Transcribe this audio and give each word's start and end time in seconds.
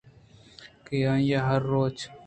کہ 0.85 0.97
آئیءَہرروچ 1.13 1.97